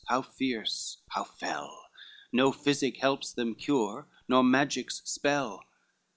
[0.07, 1.83] how fierce, how fell!
[2.31, 5.63] No physic helps them cure, nor magic's spell.